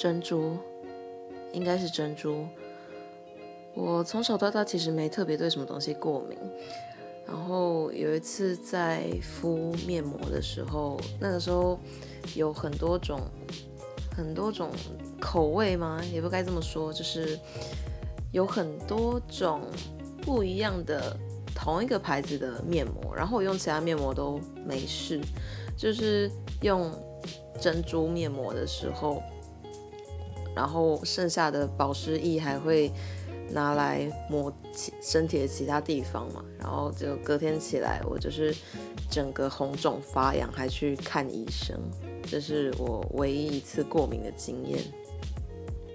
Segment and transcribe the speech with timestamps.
[0.00, 0.56] 珍珠，
[1.52, 2.46] 应该是珍珠。
[3.74, 6.38] 我从小到大其实没特别对什么东西过敏，
[7.26, 11.78] 然后有一次在敷面膜的时候，那个时候
[12.34, 13.20] 有很多种
[14.16, 14.70] 很多种
[15.20, 16.00] 口味吗？
[16.10, 17.38] 也不该这么说，就是
[18.32, 19.60] 有很多种
[20.22, 21.14] 不一样的
[21.54, 25.20] 同一个牌子的面膜，然后我用其他面膜都没事，
[25.76, 26.30] 就是
[26.62, 26.90] 用
[27.60, 29.22] 珍珠面膜的时候，
[30.60, 32.92] 然后剩下的保湿液还会。
[33.52, 34.52] 拿来抹
[35.02, 38.54] 身体的其他地方嘛，然后就隔天起来，我就是
[39.10, 41.76] 整个红肿发痒，还去看医生，
[42.22, 44.78] 这是我唯一一次过敏的经验。